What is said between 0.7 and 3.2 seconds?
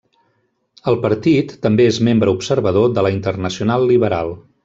El partit també és membre observador de la